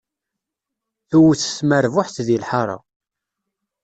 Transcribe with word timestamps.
Tewwet 1.09 1.41
tmerbuḥt 1.57 2.15
di 2.27 2.37
lḥaṛa. 2.43 2.77